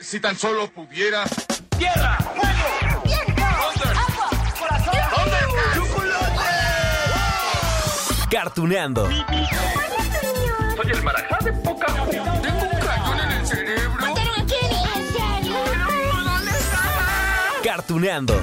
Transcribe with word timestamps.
Si 0.00 0.20
tan 0.20 0.36
solo 0.36 0.68
pudiera. 0.70 1.24
¡Tierra! 1.78 2.18
¡Fuego! 2.18 3.02
¿Dónde? 3.04 3.88
¡Agua! 3.98 4.30
¡Corazón! 4.58 4.94
¿Dónde? 5.16 5.36
¡Chocolate! 5.74 6.42
Cartuneando. 8.30 9.08
Soy 9.08 10.90
el 10.90 11.02
marajá 11.02 11.38
de 11.44 11.52
poca 11.52 11.86
Tengo 11.86 12.62
un 12.62 12.78
cañón 12.80 13.20
en 13.20 13.30
el 13.32 13.46
cerebro. 13.46 14.06
¿Dónde 14.06 14.22
estaba? 16.50 17.62
Cartuneando. 17.64 18.34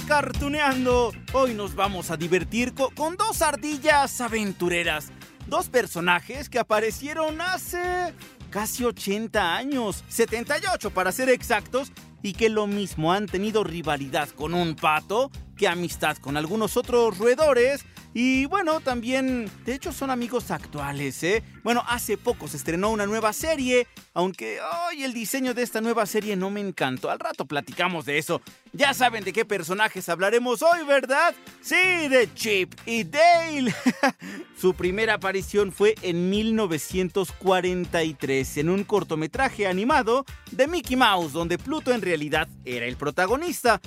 Cartuneando. 0.00 1.12
Hoy 1.32 1.54
nos 1.54 1.74
vamos 1.74 2.10
a 2.10 2.16
divertir 2.16 2.72
co- 2.74 2.90
con 2.94 3.16
dos 3.16 3.42
ardillas 3.42 4.20
aventureras. 4.20 5.08
Dos 5.46 5.68
personajes 5.68 6.48
que 6.48 6.58
aparecieron 6.58 7.40
hace 7.40 8.14
casi 8.50 8.84
80 8.84 9.54
años, 9.56 10.04
78 10.08 10.90
para 10.90 11.12
ser 11.12 11.28
exactos, 11.28 11.92
y 12.22 12.32
que 12.32 12.48
lo 12.48 12.66
mismo 12.66 13.12
han 13.12 13.26
tenido 13.26 13.64
rivalidad 13.64 14.28
con 14.30 14.54
un 14.54 14.76
pato 14.76 15.30
que 15.56 15.68
amistad 15.68 16.16
con 16.18 16.36
algunos 16.36 16.76
otros 16.76 17.18
roedores. 17.18 17.84
Y 18.14 18.46
bueno, 18.46 18.80
también, 18.80 19.50
de 19.64 19.74
hecho 19.74 19.92
son 19.92 20.10
amigos 20.10 20.50
actuales, 20.50 21.22
¿eh? 21.22 21.44
Bueno, 21.64 21.82
hace 21.88 22.18
poco 22.18 22.46
se 22.46 22.58
estrenó 22.58 22.90
una 22.90 23.06
nueva 23.06 23.32
serie, 23.32 23.86
aunque 24.12 24.58
hoy 24.60 25.02
el 25.02 25.14
diseño 25.14 25.54
de 25.54 25.62
esta 25.62 25.80
nueva 25.80 26.04
serie 26.04 26.36
no 26.36 26.50
me 26.50 26.60
encantó. 26.60 27.10
Al 27.10 27.18
rato 27.18 27.46
platicamos 27.46 28.04
de 28.04 28.18
eso. 28.18 28.42
Ya 28.74 28.92
saben 28.92 29.24
de 29.24 29.32
qué 29.32 29.46
personajes 29.46 30.10
hablaremos 30.10 30.62
hoy, 30.62 30.84
¿verdad? 30.86 31.34
Sí, 31.62 32.08
de 32.08 32.28
Chip 32.34 32.74
y 32.84 33.04
Dale. 33.04 33.74
Su 34.60 34.74
primera 34.74 35.14
aparición 35.14 35.72
fue 35.72 35.94
en 36.02 36.28
1943 36.28 38.58
en 38.58 38.68
un 38.68 38.84
cortometraje 38.84 39.66
animado 39.66 40.26
de 40.50 40.68
Mickey 40.68 40.96
Mouse, 40.96 41.32
donde 41.32 41.56
Pluto 41.56 41.92
en 41.92 42.02
realidad 42.02 42.46
era 42.64 42.84
el 42.86 42.96
protagonista. 42.96 43.80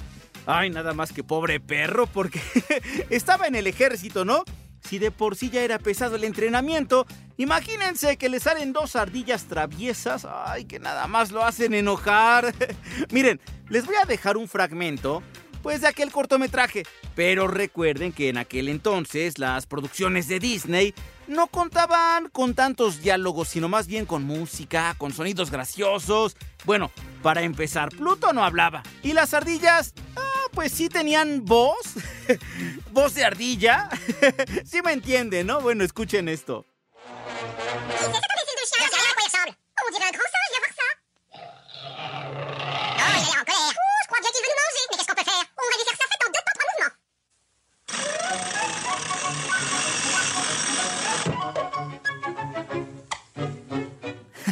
Ay, 0.46 0.70
nada 0.70 0.94
más 0.94 1.12
que 1.12 1.24
pobre 1.24 1.60
perro, 1.60 2.08
porque 2.08 2.42
estaba 3.10 3.48
en 3.48 3.56
el 3.56 3.68
ejército, 3.68 4.26
¿no? 4.26 4.44
Si 4.88 5.00
de 5.00 5.10
por 5.10 5.36
sí 5.36 5.50
ya 5.50 5.64
era 5.64 5.80
pesado 5.80 6.16
el 6.16 6.24
entrenamiento, 6.24 7.08
imagínense 7.38 8.18
que 8.18 8.30
le 8.30 8.40
salen 8.40 8.72
dos 8.72 8.96
ardillas 8.96 9.46
traviesas, 9.46 10.28
ay, 10.30 10.66
que 10.66 10.80
nada 10.80 11.08
más 11.08 11.32
lo 11.32 11.44
hacen 11.44 11.74
enojar. 11.74 12.54
Miren, 13.12 13.42
les 13.70 13.86
voy 13.88 13.96
a 13.96 14.06
dejar 14.06 14.38
un 14.38 14.48
fragmento, 14.48 15.24
pues 15.64 15.82
de 15.82 15.88
aquel 15.88 16.12
cortometraje, 16.12 16.84
pero 17.16 17.48
recuerden 17.48 18.14
que 18.14 18.30
en 18.30 18.38
aquel 18.38 18.70
entonces 18.70 19.40
las 19.40 19.66
producciones 19.66 20.28
de 20.28 20.40
Disney 20.40 20.94
no 21.28 21.48
contaban 21.48 22.30
con 22.30 22.54
tantos 22.54 23.02
diálogos, 23.02 23.48
sino 23.48 23.68
más 23.68 23.88
bien 23.88 24.06
con 24.06 24.24
música, 24.24 24.94
con 25.00 25.12
sonidos 25.12 25.50
graciosos. 25.50 26.38
Bueno, 26.66 26.92
para 27.24 27.42
empezar, 27.42 27.90
Pluto 27.90 28.34
no 28.34 28.44
hablaba. 28.44 28.84
¿Y 29.02 29.14
las 29.14 29.34
ardillas? 29.34 29.96
Ah, 30.16 30.35
pues 30.56 30.72
sí 30.72 30.90
tenían 30.90 31.46
voz. 31.46 31.94
voz 32.92 33.14
de 33.14 33.26
ardilla. 33.26 33.90
sí 34.66 34.82
me 34.82 34.94
entienden, 34.94 35.48
¿no? 35.48 35.62
Bueno, 35.62 35.84
escuchen 35.84 36.30
esto. 36.30 36.66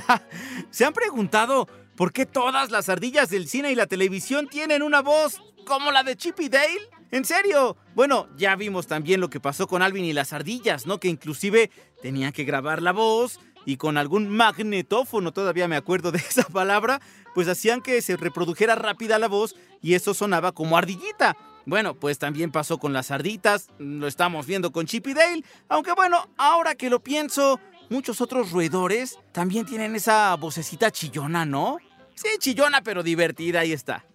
¿Se 0.72 0.86
han 0.86 0.94
preguntado 0.94 1.68
por 1.96 2.12
qué 2.12 2.26
todas 2.26 2.72
las 2.72 2.90
ardillas 2.90 3.30
del 3.30 3.48
cine 3.48 3.72
y 3.72 3.76
la 3.76 3.88
televisión 3.88 4.48
tienen 4.48 4.84
una 4.84 5.02
voz 5.02 5.42
como 5.74 5.92
la 5.92 6.04
de 6.04 6.16
Chip 6.16 6.40
y 6.40 6.50
Dale? 6.50 6.88
¿En 7.10 7.26
serio? 7.26 7.76
Bueno, 7.96 8.28
ya 8.38 8.56
vimos 8.56 8.86
también 8.86 9.20
lo 9.20 9.32
que 9.32 9.40
pasó 9.40 9.66
con 9.66 9.82
Alvin 9.82 10.06
y 10.06 10.14
las 10.14 10.32
ardillas, 10.32 10.86
¿no? 10.86 11.00
Que 11.00 11.08
inclusive 11.08 11.72
tenían 12.00 12.32
que 12.32 12.44
grabar 12.44 12.80
la 12.80 12.92
voz 12.92 13.40
y 13.66 13.78
con 13.78 13.98
algún 13.98 14.30
magnetófono, 14.30 15.32
todavía 15.32 15.68
me 15.68 15.76
acuerdo 15.76 16.12
de 16.12 16.20
esa 16.30 16.44
palabra, 16.44 17.02
pues 17.34 17.48
hacían 17.48 17.82
que 17.82 18.04
se 18.04 18.18
reprodujera 18.18 18.76
rápida 18.76 19.18
la 19.18 19.28
voz 19.28 19.56
y 19.82 19.96
eso 19.96 20.14
sonaba 20.14 20.52
como 20.52 20.78
ardillita. 20.78 21.36
Bueno, 21.66 21.96
pues 21.96 22.20
también 22.20 22.52
pasó 22.52 22.78
con 22.78 22.94
las 22.94 23.10
arditas, 23.10 23.70
lo 23.80 24.06
estamos 24.06 24.46
viendo 24.46 24.72
con 24.72 24.86
Chip 24.86 25.08
y 25.08 25.16
Dale, 25.16 25.44
aunque 25.70 25.94
bueno, 25.94 26.30
ahora 26.38 26.76
que 26.76 26.92
lo 26.92 27.02
pienso, 27.02 27.60
muchos 27.90 28.22
otros 28.22 28.52
roedores 28.52 29.18
también 29.32 29.66
tienen 29.66 29.96
esa 29.96 30.36
vocecita 30.36 30.92
chillona, 30.92 31.46
¿no? 31.48 31.80
Sí, 32.14 32.28
chillona 32.38 32.82
pero 32.84 33.02
divertida, 33.02 33.62
ahí 33.62 33.74
está. 33.74 34.06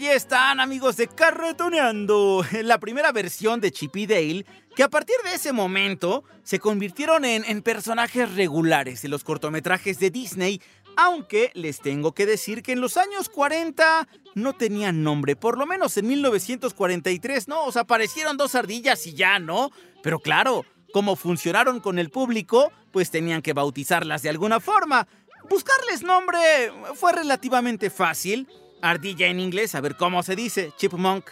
Allí 0.00 0.08
están, 0.08 0.60
amigos 0.60 0.96
de 0.96 1.08
Carretoneando, 1.08 2.42
la 2.62 2.78
primera 2.78 3.12
versión 3.12 3.60
de 3.60 3.70
Chip 3.70 3.96
y 3.96 4.06
Dale, 4.06 4.46
que 4.74 4.82
a 4.82 4.88
partir 4.88 5.16
de 5.24 5.34
ese 5.34 5.52
momento 5.52 6.24
se 6.42 6.58
convirtieron 6.58 7.26
en, 7.26 7.60
personajes 7.60 8.34
regulares 8.34 9.02
de 9.02 9.10
los 9.10 9.24
cortometrajes 9.24 9.98
de 9.98 10.10
Disney, 10.10 10.62
aunque 10.96 11.50
les 11.52 11.80
tengo 11.80 12.12
que 12.12 12.24
decir 12.24 12.62
que 12.62 12.72
en 12.72 12.80
los 12.80 12.96
años 12.96 13.28
40 13.28 14.08
no 14.36 14.54
tenían 14.54 15.02
nombre, 15.02 15.36
por 15.36 15.58
lo 15.58 15.66
menos 15.66 15.94
en 15.98 16.06
1943, 16.06 17.48
¿no? 17.48 17.64
O 17.64 17.72
sea, 17.72 17.82
aparecieron 17.82 18.38
dos 18.38 18.54
ardillas 18.54 19.06
y 19.06 19.12
ya, 19.12 19.38
¿no? 19.38 19.70
Pero 20.02 20.18
claro, 20.18 20.64
como 20.94 21.14
funcionaron 21.14 21.78
con 21.78 21.98
el 21.98 22.08
público, 22.08 22.72
pues 22.90 23.10
tenían 23.10 23.42
que 23.42 23.52
bautizarlas 23.52 24.22
de 24.22 24.30
alguna 24.30 24.60
forma. 24.60 25.06
Buscarles 25.50 26.02
nombre 26.02 26.38
fue 26.94 27.12
relativamente 27.12 27.90
fácil. 27.90 28.48
Ardilla 28.82 29.26
en 29.26 29.40
inglés, 29.40 29.74
a 29.74 29.80
ver 29.80 29.96
cómo 29.96 30.22
se 30.22 30.36
dice, 30.36 30.72
chipmunk. 30.76 31.30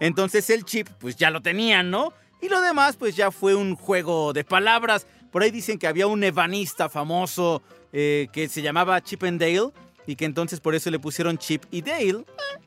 Entonces 0.00 0.48
el 0.50 0.64
chip, 0.64 0.88
pues 0.98 1.16
ya 1.16 1.30
lo 1.30 1.42
tenían, 1.42 1.90
¿no? 1.90 2.12
Y 2.40 2.48
lo 2.48 2.60
demás, 2.60 2.96
pues 2.96 3.16
ya 3.16 3.30
fue 3.30 3.54
un 3.54 3.74
juego 3.74 4.32
de 4.32 4.44
palabras. 4.44 5.06
Por 5.30 5.42
ahí 5.42 5.50
dicen 5.50 5.78
que 5.78 5.86
había 5.86 6.06
un 6.06 6.22
ebanista 6.22 6.88
famoso 6.88 7.62
eh, 7.92 8.28
que 8.32 8.48
se 8.48 8.62
llamaba 8.62 9.02
Chip 9.02 9.24
and 9.24 9.40
Dale 9.40 9.70
y 10.06 10.16
que 10.16 10.24
entonces 10.24 10.60
por 10.60 10.74
eso 10.74 10.90
le 10.90 10.98
pusieron 10.98 11.38
Chip 11.38 11.64
y 11.70 11.82
Dale. 11.82 12.10
Eh, 12.10 12.24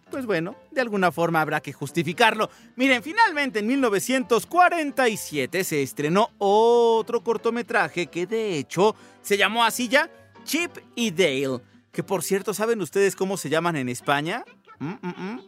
pues 0.09 0.25
bueno, 0.25 0.55
de 0.71 0.81
alguna 0.81 1.11
forma 1.11 1.41
habrá 1.41 1.59
que 1.61 1.73
justificarlo. 1.73 2.49
Miren, 2.75 3.03
finalmente 3.03 3.59
en 3.59 3.67
1947 3.67 5.63
se 5.63 5.83
estrenó 5.83 6.31
otro 6.37 7.23
cortometraje 7.23 8.07
que 8.07 8.25
de 8.25 8.57
hecho 8.57 8.95
se 9.21 9.37
llamó 9.37 9.63
así 9.63 9.87
ya, 9.87 10.09
Chip 10.43 10.71
y 10.95 11.11
Dale. 11.11 11.59
Que 11.97 12.03
por 12.03 12.21
cierto, 12.21 12.53
¿saben 12.53 12.79
ustedes 12.79 13.15
cómo 13.15 13.37
se 13.37 13.49
llaman 13.49 13.75
en 13.75 13.89
España? 13.89 14.45
Mm, 14.77 14.93
mm, 15.01 15.15
mm. 15.17 15.41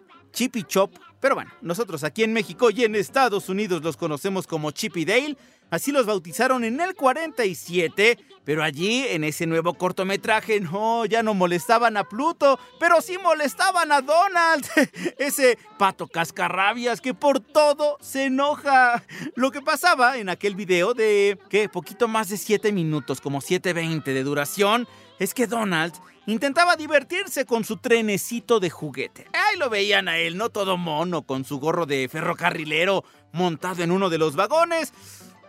Chop. 0.66 0.92
Pero 1.20 1.36
bueno, 1.36 1.52
nosotros 1.62 2.04
aquí 2.04 2.24
en 2.24 2.34
México 2.34 2.72
y 2.72 2.86
en 2.86 2.96
Estados 2.96 3.50
Unidos 3.50 3.84
los 3.84 3.98
conocemos 3.98 4.48
como 4.48 4.72
Chip 4.72 4.98
y 4.98 5.06
Dale. 5.06 5.38
Así 5.70 5.92
los 5.92 6.08
bautizaron 6.08 6.64
en 6.64 6.82
el 6.82 6.96
47, 6.96 8.18
pero 8.44 8.64
allí 8.64 9.06
en 9.10 9.26
ese 9.26 9.46
nuevo 9.46 9.76
cortometraje 9.76 10.60
no, 10.60 11.06
ya 11.06 11.22
no 11.22 11.36
molestaban 11.36 11.98
a 11.98 12.10
Pluto, 12.10 12.60
pero 12.80 13.00
sí 13.00 13.20
molestaban 13.20 13.92
a 13.92 14.02
Donald, 14.02 14.66
ese 15.20 15.60
pato 15.78 16.08
cascarrabias 16.08 17.00
que 17.00 17.14
por 17.14 17.40
todo 17.40 17.98
se 18.02 18.26
enoja. 18.26 19.04
Lo 19.36 19.52
que 19.52 19.62
pasaba 19.62 20.18
en 20.18 20.30
aquel 20.30 20.56
video 20.56 20.96
de, 20.96 21.38
¿qué? 21.48 21.70
Poquito 21.70 22.08
más 22.08 22.30
de 22.30 22.38
7 22.38 22.72
minutos, 22.72 23.22
como 23.22 23.40
7.20 23.40 24.04
de 24.04 24.24
duración, 24.24 24.88
es 25.20 25.34
que 25.34 25.48
Donald 25.48 25.94
intentaba 26.26 26.76
divertirse 26.76 27.46
con 27.46 27.64
su 27.64 27.78
trenecito 27.78 28.60
de 28.60 28.70
juguete. 28.70 29.28
Ahí 29.34 29.58
lo 29.58 29.70
veían 29.70 30.08
a 30.08 30.18
él, 30.18 30.38
no 30.38 30.50
todo 30.50 30.78
mono, 30.78 31.24
con 31.24 31.44
su 31.44 31.60
gorro 31.60 31.86
de 31.86 32.08
ferrocarrilero 32.08 33.04
montado 33.32 33.84
en 33.84 33.92
uno 33.92 34.10
de 34.10 34.18
los 34.18 34.36
vagones. 34.36 34.94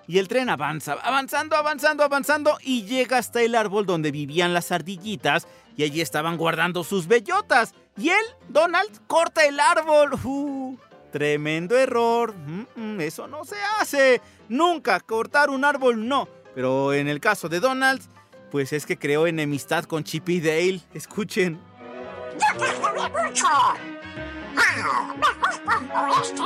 Y 0.07 0.19
el 0.19 0.27
tren 0.27 0.51
avanza, 0.51 0.95
avanzando, 0.95 1.55
avanzando, 1.55 2.03
avanzando 2.03 2.59
y 2.65 2.83
llega 2.83 3.19
hasta 3.19 3.43
el 3.43 3.55
árbol 3.55 3.87
donde 3.87 4.11
vivían 4.11 4.53
las 4.53 4.73
ardillitas 4.73 5.47
y 5.77 5.85
allí 5.85 6.01
estaban 6.01 6.37
guardando 6.37 6.83
sus 6.83 7.07
bellotas. 7.07 7.75
Y 7.97 8.09
él, 8.09 8.25
Donald, 8.49 8.91
corta 9.07 9.45
el 9.45 9.61
árbol. 9.61 10.15
Uh, 10.25 10.77
tremendo 11.13 11.77
error. 11.77 12.35
Eso 12.99 13.29
no 13.29 13.45
se 13.45 13.57
hace. 13.79 14.21
Nunca 14.49 14.99
cortar 14.99 15.49
un 15.49 15.65
árbol, 15.65 16.09
no. 16.09 16.29
Pero 16.57 16.93
en 16.93 17.07
el 17.07 17.21
caso 17.21 17.49
de 17.49 17.61
Donald, 17.61 18.03
pues 18.51 18.73
es 18.73 18.85
que 18.85 18.99
creó 18.99 19.27
enemistad 19.27 19.85
con 19.85 20.05
Chip 20.05 20.29
y 20.29 20.41
Dale. 20.41 20.81
Escuchen. 20.93 21.61
¡Yo 22.33 22.59
te 22.59 23.29
mucho! 23.29 23.47
¡Ah! 23.47 25.15
¡Mejor 25.17 25.63
pongo 25.65 26.23
este! 26.23 26.43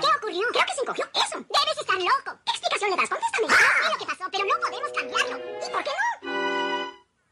¿Qué 0.00 0.06
ocurrió? 0.16 0.46
Creo 0.52 0.66
que 0.66 0.74
se 0.74 0.80
encogió. 0.82 1.04
¡Eso! 1.14 1.38
¡Debes 1.38 1.78
estar 1.80 1.96
loco! 1.96 2.38
¿Qué 2.44 2.50
explicación 2.52 2.90
le 2.90 2.96
das? 2.96 3.08
Contéstame. 3.08 3.48
Yo 3.48 3.54
sé 3.54 3.92
lo 3.92 3.98
que 3.98 4.06
pasó, 4.06 4.30
pero 4.30 4.44
no 4.44 4.54
podemos 4.60 4.92
cambiarlo. 4.92 5.36
¿Y 5.36 5.70
por 5.72 5.84
qué 5.84 5.90
no? 5.90 6.30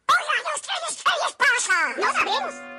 ¡Hola, 0.08 0.34
los 0.52 0.62
tres 0.62 1.02
¿Qué 1.04 1.12
les 1.24 1.34
pasa! 1.36 1.76
¡No 1.96 2.12
sabemos! 2.12 2.71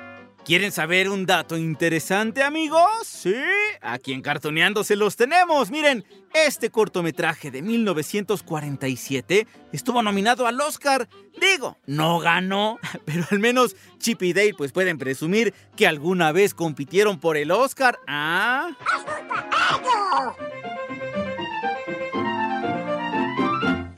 ¿Quieren 0.44 0.72
saber 0.72 1.08
un 1.08 1.24
dato 1.24 1.56
interesante, 1.56 2.42
amigos? 2.42 3.06
Sí, 3.06 3.34
aquí 3.80 4.12
en 4.12 4.20
Cartoneando 4.20 4.84
se 4.84 4.94
los 4.94 5.16
tenemos. 5.16 5.70
Miren, 5.70 6.04
este 6.34 6.68
cortometraje 6.68 7.50
de 7.50 7.62
1947 7.62 9.46
estuvo 9.72 10.02
nominado 10.02 10.46
al 10.46 10.60
Oscar. 10.60 11.08
Digo, 11.40 11.78
no 11.86 12.18
ganó, 12.18 12.78
pero 13.06 13.24
al 13.30 13.38
menos 13.38 13.74
Chip 13.98 14.22
y 14.22 14.34
Dale 14.34 14.52
pues 14.52 14.72
pueden 14.72 14.98
presumir 14.98 15.54
que 15.76 15.86
alguna 15.86 16.30
vez 16.30 16.52
compitieron 16.52 17.20
por 17.20 17.38
el 17.38 17.50
Oscar. 17.50 17.98
¿Ah? 18.06 18.68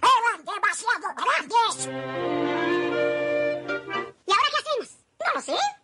¡Eran 0.01 0.45
demasiado 0.45 1.09
grandes! 1.17 1.89
¿Y 4.27 4.31
ahora 4.31 4.49
qué 4.53 4.59
hacemos? 4.61 4.97
No 5.19 5.35
lo 5.35 5.41
sé. 5.41 5.76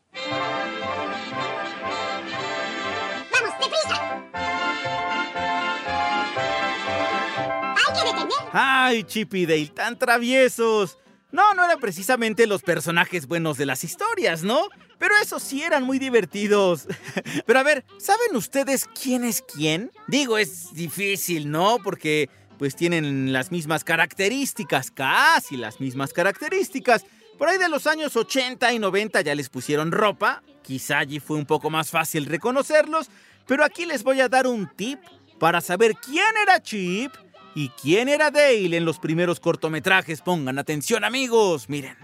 ¡Vamos. 3.32 3.52
¡Ay, 8.52 9.05
Chip 9.05 9.32
Dale, 9.32 9.69
tan 9.69 9.99
traviesos! 9.99 10.99
No, 11.32 11.55
no 11.55 11.64
eran 11.64 11.81
precisamente 11.81 12.46
los 12.46 12.62
personajes 12.62 13.26
buenos 13.26 13.56
de 13.56 13.64
las 13.64 13.84
historias, 13.84 14.43
¿no? 14.43 14.69
Pero 14.99 15.14
esos 15.23 15.43
sí 15.43 15.62
eran 15.62 15.82
muy 15.82 15.99
divertidos. 15.99 16.87
Pero 17.46 17.58
a 17.58 17.62
ver, 17.62 17.87
¿saben 17.99 18.37
ustedes 18.37 18.84
quién 18.84 19.25
es 19.25 19.43
quién? 19.43 19.90
Digo, 20.08 20.37
es 20.37 20.75
difícil, 20.75 21.50
¿no? 21.50 21.79
Porque 21.82 22.29
pues 22.58 22.76
tienen 22.76 23.32
las 23.32 23.50
mismas 23.50 23.82
características, 23.82 24.90
casi 24.90 25.56
las 25.56 25.81
mismas 25.81 26.12
características. 26.12 27.06
Por 27.42 27.48
ahí 27.48 27.58
de 27.58 27.68
los 27.68 27.88
años 27.88 28.14
80 28.14 28.72
y 28.72 28.78
90 28.78 29.20
ya 29.20 29.34
les 29.34 29.48
pusieron 29.48 29.90
ropa, 29.90 30.44
quizá 30.62 30.98
allí 30.98 31.18
fue 31.18 31.36
un 31.36 31.44
poco 31.44 31.70
más 31.70 31.90
fácil 31.90 32.26
reconocerlos, 32.26 33.10
pero 33.48 33.64
aquí 33.64 33.84
les 33.84 34.04
voy 34.04 34.20
a 34.20 34.28
dar 34.28 34.46
un 34.46 34.70
tip 34.76 35.00
para 35.40 35.60
saber 35.60 35.96
quién 35.96 36.24
era 36.40 36.62
Chip 36.62 37.12
y 37.56 37.70
quién 37.70 38.08
era 38.08 38.30
Dale 38.30 38.76
en 38.76 38.84
los 38.84 39.00
primeros 39.00 39.40
cortometrajes. 39.40 40.20
Pongan 40.20 40.56
atención 40.60 41.02
amigos, 41.02 41.68
miren, 41.68 41.96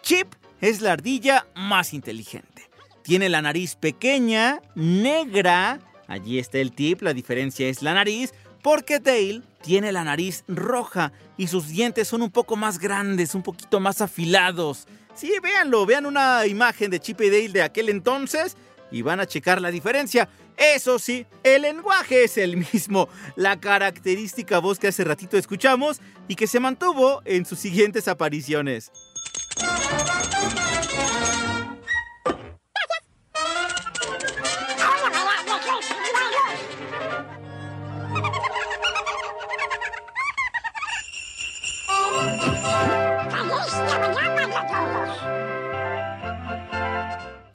Chip 0.00 0.32
es 0.60 0.80
la 0.80 0.92
ardilla 0.92 1.44
más 1.56 1.92
inteligente. 1.92 2.70
Tiene 3.02 3.28
la 3.28 3.42
nariz 3.42 3.74
pequeña, 3.74 4.62
negra, 4.76 5.80
allí 6.06 6.38
está 6.38 6.58
el 6.58 6.70
tip, 6.70 7.02
la 7.02 7.14
diferencia 7.14 7.66
es 7.66 7.82
la 7.82 7.94
nariz, 7.94 8.32
porque 8.64 8.98
Dale 8.98 9.42
tiene 9.62 9.92
la 9.92 10.04
nariz 10.04 10.42
roja 10.48 11.12
y 11.36 11.48
sus 11.48 11.68
dientes 11.68 12.08
son 12.08 12.22
un 12.22 12.30
poco 12.30 12.56
más 12.56 12.78
grandes, 12.78 13.34
un 13.34 13.42
poquito 13.42 13.78
más 13.78 14.00
afilados. 14.00 14.88
Sí, 15.14 15.30
véanlo, 15.42 15.84
vean 15.84 16.06
una 16.06 16.46
imagen 16.46 16.90
de 16.90 16.98
Chip 16.98 17.20
y 17.20 17.28
Dale 17.28 17.50
de 17.50 17.62
aquel 17.62 17.90
entonces 17.90 18.56
y 18.90 19.02
van 19.02 19.20
a 19.20 19.26
checar 19.26 19.60
la 19.60 19.70
diferencia. 19.70 20.30
Eso 20.56 20.98
sí, 20.98 21.26
el 21.42 21.62
lenguaje 21.62 22.24
es 22.24 22.38
el 22.38 22.56
mismo, 22.72 23.10
la 23.36 23.60
característica 23.60 24.60
voz 24.60 24.78
que 24.78 24.88
hace 24.88 25.04
ratito 25.04 25.36
escuchamos 25.36 26.00
y 26.26 26.34
que 26.34 26.46
se 26.46 26.58
mantuvo 26.58 27.20
en 27.26 27.44
sus 27.44 27.58
siguientes 27.58 28.08
apariciones. 28.08 28.90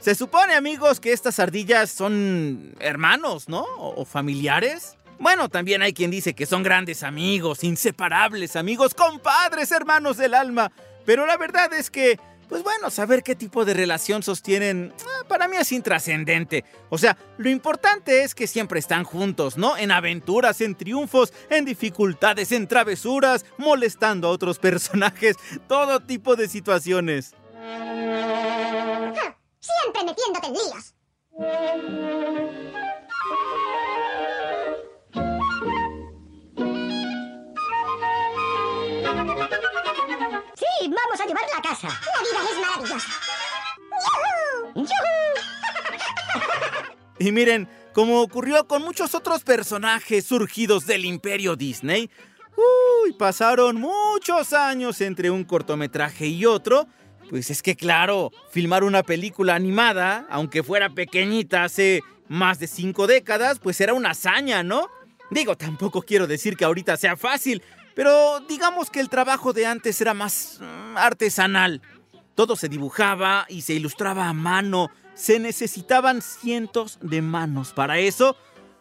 Se 0.10 0.16
supone, 0.16 0.56
amigos, 0.56 1.00
que 1.00 1.14
estas 1.14 1.38
ardillas 1.38 1.92
son 1.92 2.74
hermanos, 2.80 3.48
¿no? 3.48 3.64
O, 3.78 4.06
familiares. 4.06 4.98
Bueno, 5.20 5.50
también 5.50 5.84
hay 5.84 5.94
quien 5.94 6.10
dice 6.10 6.34
que 6.34 6.48
son 6.48 6.64
grandes 6.64 7.04
amigos, 7.04 7.64
inseparables 7.64 8.56
amigos, 8.56 8.96
compadres, 8.96 9.72
hermanos 9.72 10.18
del 10.18 10.34
alma. 10.34 10.72
Pero 11.06 11.28
la 11.28 11.38
verdad 11.38 11.72
es 11.76 11.92
que, 11.92 12.20
pues 12.48 12.64
bueno, 12.64 12.90
saber 12.90 13.22
qué 13.22 13.36
tipo 13.36 13.66
de 13.66 13.76
relación 13.76 14.24
sostienen, 14.24 14.96
ah, 15.00 15.28
para 15.28 15.48
mí 15.48 15.58
es 15.58 15.72
intrascendente. 15.72 16.66
O 16.90 16.98
sea, 16.98 17.16
lo 17.38 17.52
importante 17.52 18.24
es 18.24 18.34
que 18.34 18.48
siempre 18.48 18.80
están 18.80 19.04
juntos, 19.04 19.58
¿no? 19.58 19.78
En 19.78 19.92
aventuras, 19.92 20.60
en 20.62 20.74
triunfos, 20.74 21.32
en 21.52 21.66
dificultades, 21.66 22.52
en 22.52 22.68
travesuras, 22.68 23.46
molestando 23.60 24.28
a 24.28 24.32
otros 24.32 24.58
personajes, 24.70 25.36
todo 25.68 26.00
tipo 26.00 26.36
de 26.36 26.48
situaciones. 26.48 27.36
Siempre 29.60 30.04
metiéndote 30.04 30.48
en 30.48 30.54
líos. 30.54 30.96
Sí, 40.56 40.88
vamos 40.88 41.20
a 41.20 41.26
llevarla 41.26 41.58
a 41.58 41.62
casa. 41.62 41.88
La 41.88 42.42
vida 42.42 42.52
es 42.52 42.60
maravillosa. 42.60 43.12
¡Yujú! 44.76 45.20
Y 47.20 47.32
miren, 47.34 47.68
como 47.94 48.22
ocurrió 48.22 48.66
con 48.66 48.82
muchos 48.82 49.14
otros 49.14 49.44
personajes 49.44 50.26
surgidos 50.26 50.86
del 50.86 51.04
imperio 51.04 51.58
Disney, 51.58 52.10
uy, 53.04 53.14
pasaron 53.14 53.76
muchos 53.76 54.54
años 54.54 55.02
entre 55.02 55.30
un 55.30 55.44
cortometraje 55.44 56.28
y 56.28 56.46
otro. 56.46 56.88
Pues 57.30 57.52
es 57.52 57.62
que 57.62 57.76
claro, 57.76 58.32
filmar 58.50 58.84
una 58.84 59.04
película 59.04 59.54
animada, 59.54 60.26
aunque 60.30 60.64
fuera 60.64 60.90
pequeñita 60.90 61.64
hace 61.64 62.02
más 62.28 62.60
de 62.60 62.66
cinco 62.68 63.06
décadas, 63.06 63.60
pues 63.60 63.80
era 63.82 63.94
una 63.94 64.12
hazaña, 64.12 64.64
¿no? 64.64 64.90
Digo, 65.30 65.56
tampoco 65.56 66.02
quiero 66.02 66.26
decir 66.26 66.58
que 66.58 66.66
ahorita 66.66 66.98
sea 66.98 67.16
fácil, 67.16 67.62
pero 67.94 68.40
digamos 68.42 68.90
que 68.90 69.00
el 69.00 69.10
trabajo 69.10 69.54
de 69.54 69.68
antes 69.68 70.02
era 70.02 70.16
más 70.16 70.60
mm, 70.60 70.98
artesanal. 70.98 71.82
Todo 72.34 72.56
se 72.56 72.68
dibujaba 72.68 73.46
y 73.48 73.62
se 73.62 73.74
ilustraba 73.74 74.28
a 74.28 74.34
mano. 74.34 74.90
Se 75.14 75.40
necesitaban 75.40 76.22
cientos 76.24 76.98
de 77.02 77.22
manos 77.22 77.74
para 77.74 78.00
eso. 78.00 78.38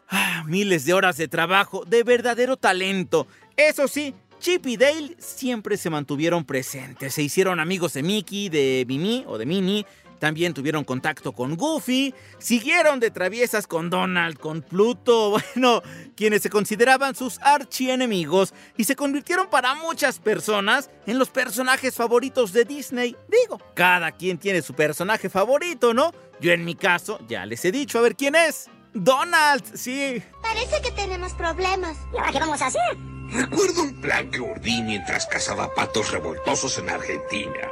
Ah, 0.09 0.45
miles 0.47 0.87
de 0.87 0.95
horas 0.95 1.19
de 1.19 1.29
trabajo, 1.29 1.85
de 1.85 2.03
verdadero 2.03 2.57
talento. 2.57 3.27
Eso 3.57 3.89
sí, 3.89 4.15
Chip 4.39 4.67
y 4.67 4.77
Dale 4.77 5.17
siempre 5.19 5.77
se 5.77 5.91
mantuvieron 5.91 6.45
presentes. 6.45 7.15
Se 7.15 7.23
hicieron 7.23 7.61
amigos 7.61 7.93
de 7.93 8.03
Mickey, 8.03 8.49
de 8.49 8.85
Mimi 8.87 9.25
o 9.27 9.39
de 9.39 9.47
Minnie. 9.47 9.87
También 10.19 10.55
tuvieron 10.55 10.85
contacto 10.85 11.33
con 11.33 11.57
Goofy. 11.57 12.15
Siguieron 12.39 13.01
de 13.01 13.11
traviesas 13.11 13.67
con 13.67 13.91
Donald, 13.91 14.39
con 14.39 14.63
Pluto. 14.63 15.37
Bueno, 15.55 15.83
quienes 16.17 16.43
se 16.43 16.51
consideraban 16.51 17.15
sus 17.15 17.39
archienemigos. 17.41 18.55
Y 18.77 18.85
se 18.85 18.97
convirtieron 18.97 19.49
para 19.49 19.75
muchas 19.75 20.19
personas 20.19 20.91
en 21.07 21.19
los 21.19 21.31
personajes 21.31 21.95
favoritos 21.95 22.53
de 22.53 22.65
Disney. 22.65 23.17
Digo, 23.29 23.61
cada 23.75 24.13
quien 24.13 24.39
tiene 24.39 24.63
su 24.63 24.75
personaje 24.75 25.29
favorito, 25.29 25.95
¿no? 25.95 26.13
Yo 26.41 26.53
en 26.53 26.65
mi 26.65 26.75
caso, 26.75 27.19
ya 27.29 27.45
les 27.47 27.65
he 27.65 27.73
dicho 27.73 27.99
a 27.99 28.03
ver 28.03 28.15
quién 28.15 28.35
es. 28.35 28.69
Donald, 28.95 29.65
sí. 29.75 30.23
Parece 30.43 30.81
que 30.83 30.91
tenemos 30.93 31.33
problemas. 31.35 31.97
¿Y 32.13 32.19
ahora 32.19 32.33
qué 32.33 32.39
vamos 32.39 32.63
a 32.63 32.67
hacer? 32.67 33.18
Recuerdo 33.31 33.83
un 33.83 33.95
plan 34.01 34.31
que 34.31 34.41
urdí 34.41 34.83
mientras 34.83 35.27
cazaba 35.27 35.75
patos 35.75 36.11
revoltosos 36.11 36.79
en 36.79 36.89
Argentina. 36.89 37.69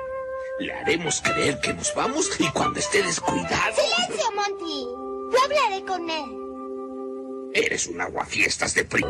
Le 0.58 0.72
haremos 0.72 1.20
creer 1.22 1.60
que 1.60 1.74
nos 1.74 1.94
vamos 1.94 2.30
y 2.38 2.48
cuando 2.50 2.78
esté 2.78 3.02
descuidado... 3.02 3.74
¡Silencio, 3.74 4.32
Monty! 4.32 4.86
Yo 5.32 5.42
hablaré 5.44 5.84
con 5.84 6.10
él. 6.10 7.52
Eres 7.54 7.86
un 7.86 8.00
aguafiestas 8.00 8.74
de 8.74 8.84
pri... 8.84 9.04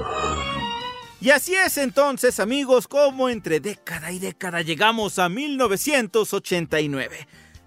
Y 1.21 1.31
así 1.31 1.55
es 1.55 1.79
entonces, 1.79 2.39
amigos, 2.39 2.87
como 2.87 3.29
entre 3.29 3.59
década 3.59 4.13
y 4.13 4.19
década 4.19 4.63
llegamos 4.63 5.19
a 5.19 5.29
1989. 5.29 7.27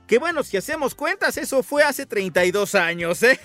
Que 0.09 0.17
bueno, 0.17 0.41
si 0.41 0.57
hacemos 0.57 0.95
cuentas, 0.95 1.37
eso 1.37 1.61
fue 1.61 1.83
hace 1.83 2.07
32 2.07 2.73
años, 2.73 3.21
¿eh? 3.21 3.39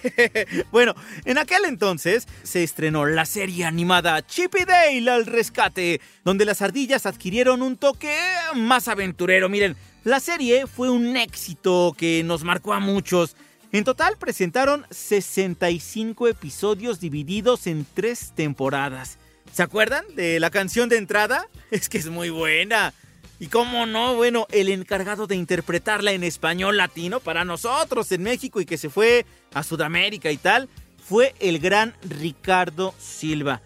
bueno, 0.72 0.94
en 1.26 1.36
aquel 1.36 1.66
entonces 1.66 2.26
se 2.42 2.62
estrenó 2.62 3.04
la 3.04 3.26
serie 3.26 3.66
animada 3.66 4.26
Chip 4.26 4.54
Dale 4.54 5.10
al 5.10 5.26
rescate, 5.26 6.00
donde 6.24 6.46
las 6.46 6.62
ardillas 6.62 7.04
adquirieron 7.04 7.60
un 7.60 7.76
toque 7.76 8.16
más 8.54 8.88
aventurero. 8.88 9.50
Miren, 9.50 9.76
la 10.04 10.20
serie 10.20 10.66
fue 10.66 10.88
un 10.88 11.18
éxito 11.18 11.94
que 11.98 12.22
nos 12.24 12.44
marcó 12.44 12.72
a 12.72 12.80
muchos. 12.80 13.36
En 13.70 13.84
total 13.84 14.16
presentaron 14.16 14.86
65 14.90 16.28
episodios 16.28 16.98
divididos 16.98 17.66
en 17.66 17.84
tres 17.92 18.32
temporadas. 18.34 19.18
¿Se 19.52 19.62
acuerdan 19.62 20.06
de 20.16 20.40
la 20.40 20.48
canción 20.48 20.88
de 20.88 20.96
entrada? 20.96 21.46
Es 21.70 21.90
que 21.90 21.98
es 21.98 22.06
muy 22.06 22.30
buena. 22.30 22.94
Y 23.40 23.48
cómo 23.48 23.86
no, 23.86 24.14
bueno, 24.14 24.46
el 24.52 24.68
encargado 24.68 25.26
de 25.26 25.36
interpretarla 25.36 26.12
en 26.12 26.24
español 26.24 26.76
latino 26.76 27.20
para 27.20 27.44
nosotros 27.44 28.10
en 28.12 28.22
México 28.22 28.60
y 28.60 28.66
que 28.66 28.78
se 28.78 28.90
fue 28.90 29.26
a 29.52 29.62
Sudamérica 29.62 30.30
y 30.30 30.36
tal, 30.36 30.68
fue 31.06 31.34
el 31.40 31.58
gran 31.58 31.94
Ricardo 32.08 32.94
Silva. 32.98 33.60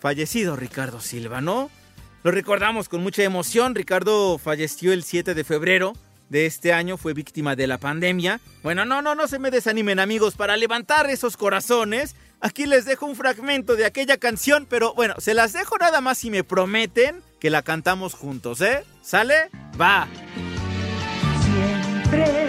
Fallecido 0.00 0.56
Ricardo 0.56 1.00
Silva, 1.00 1.40
¿no? 1.40 1.70
Lo 2.22 2.30
recordamos 2.30 2.88
con 2.88 3.02
mucha 3.02 3.22
emoción. 3.22 3.74
Ricardo 3.74 4.38
falleció 4.38 4.92
el 4.92 5.04
7 5.04 5.34
de 5.34 5.44
febrero 5.44 5.94
de 6.28 6.46
este 6.46 6.72
año, 6.72 6.96
fue 6.96 7.14
víctima 7.14 7.56
de 7.56 7.66
la 7.66 7.78
pandemia. 7.78 8.40
Bueno, 8.62 8.84
no, 8.84 9.00
no, 9.00 9.14
no 9.14 9.28
se 9.28 9.38
me 9.38 9.50
desanimen 9.50 10.00
amigos, 10.00 10.34
para 10.34 10.56
levantar 10.56 11.08
esos 11.08 11.36
corazones, 11.36 12.16
aquí 12.40 12.66
les 12.66 12.84
dejo 12.84 13.06
un 13.06 13.16
fragmento 13.16 13.76
de 13.76 13.84
aquella 13.84 14.16
canción, 14.16 14.66
pero 14.68 14.94
bueno, 14.94 15.14
se 15.18 15.34
las 15.34 15.52
dejo 15.52 15.76
nada 15.78 16.00
más 16.00 16.18
si 16.18 16.30
me 16.30 16.44
prometen 16.44 17.22
que 17.40 17.50
la 17.50 17.62
cantamos 17.62 18.14
juntos, 18.14 18.60
¿eh? 18.60 18.84
¿Sale? 19.02 19.50
Va. 19.80 20.08
Siempre 21.44 22.48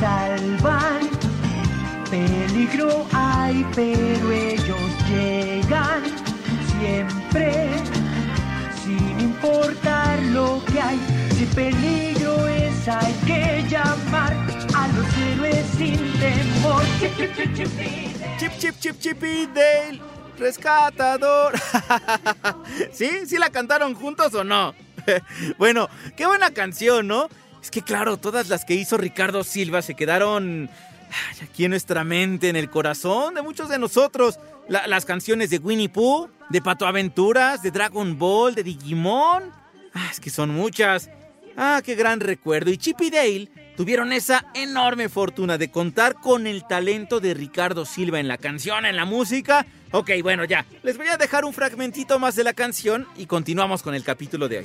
salvan, 0.00 1.10
peligro 2.10 3.06
hay, 3.12 3.66
pero 3.74 4.32
ellos 4.32 4.80
llegan 5.08 6.02
siempre, 6.78 7.68
sin 8.82 9.20
importar 9.20 10.22
lo 10.22 10.62
que 10.64 10.80
hay. 10.80 11.19
Si 11.40 11.46
peligro 11.46 12.46
es, 12.48 12.86
hay 12.86 13.14
que 13.26 13.64
llamar 13.66 14.36
a 14.74 14.88
los 14.88 15.16
héroes 15.16 15.64
sin 15.78 15.96
temor. 16.20 16.82
Chip, 17.00 17.16
chip, 17.16 17.34
chip, 17.34 17.54
chip, 17.56 18.58
chip, 18.58 18.58
chip, 18.58 18.78
chip, 18.78 19.00
chip, 19.00 19.54
Dale 19.54 20.00
rescatador. 20.38 21.54
¿Sí? 22.92 23.26
¿Sí 23.26 23.38
la 23.38 23.48
cantaron 23.48 23.94
juntos 23.94 24.34
o 24.34 24.44
no? 24.44 24.74
bueno, 25.58 25.88
qué 26.14 26.26
buena 26.26 26.50
canción, 26.50 27.06
¿no? 27.06 27.30
Es 27.62 27.70
que 27.70 27.80
claro, 27.80 28.18
todas 28.18 28.50
las 28.50 28.66
que 28.66 28.74
hizo 28.74 28.98
Ricardo 28.98 29.42
Silva 29.42 29.80
se 29.80 29.94
quedaron 29.94 30.68
aquí 31.42 31.64
en 31.64 31.70
nuestra 31.70 32.04
mente, 32.04 32.50
en 32.50 32.56
el 32.56 32.68
corazón 32.68 33.32
de 33.32 33.40
muchos 33.40 33.70
de 33.70 33.78
nosotros. 33.78 34.38
las 34.68 35.06
canciones 35.06 35.48
de 35.48 35.56
Winnie 35.56 35.88
Pooh, 35.88 36.28
de 36.50 36.60
Pato 36.60 36.86
Aventuras, 36.86 37.62
de 37.62 37.70
Dragon 37.70 38.18
Ball, 38.18 38.54
de 38.54 38.62
Digimon. 38.62 39.58
Ah, 39.94 40.08
es 40.10 40.20
que 40.20 40.28
son 40.28 40.50
muchas. 40.50 41.08
Ah, 41.62 41.82
qué 41.84 41.94
gran 41.94 42.20
recuerdo. 42.20 42.70
Y 42.70 42.78
Chip 42.78 43.02
y 43.02 43.10
Dale 43.10 43.50
tuvieron 43.76 44.14
esa 44.14 44.46
enorme 44.54 45.10
fortuna 45.10 45.58
de 45.58 45.70
contar 45.70 46.14
con 46.14 46.46
el 46.46 46.66
talento 46.66 47.20
de 47.20 47.34
Ricardo 47.34 47.84
Silva 47.84 48.18
en 48.18 48.28
la 48.28 48.38
canción, 48.38 48.86
en 48.86 48.96
la 48.96 49.04
música. 49.04 49.66
Ok, 49.90 50.10
bueno, 50.22 50.46
ya. 50.46 50.64
Les 50.82 50.96
voy 50.96 51.08
a 51.08 51.18
dejar 51.18 51.44
un 51.44 51.52
fragmentito 51.52 52.18
más 52.18 52.34
de 52.34 52.44
la 52.44 52.54
canción 52.54 53.06
y 53.14 53.26
continuamos 53.26 53.82
con 53.82 53.94
el 53.94 54.02
capítulo 54.02 54.48
de 54.48 54.60
hoy. 54.60 54.64